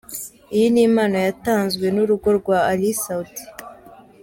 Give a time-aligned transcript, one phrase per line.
[0.55, 3.43] Iyi ni impano yatanzwe n'urugo rwa Ally Soudy.